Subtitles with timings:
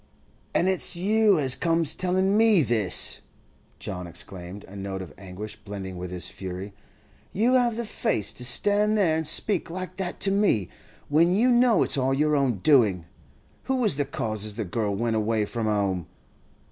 [0.55, 3.19] 'An' it's you as comes tellin' me this!'
[3.77, 6.73] John exclaimed, a note of anguish blending with his fury.
[7.31, 10.69] 'You have the face to stand there an' speak like that to me,
[11.07, 13.05] when you know it's all your own doing!
[13.65, 16.07] Who was the cause as the girl went away from 'ome?